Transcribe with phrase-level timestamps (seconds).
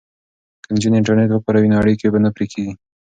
[0.65, 2.73] که نجونې انټرنیټ وکاروي نو اړیکې به نه پرې کیږي.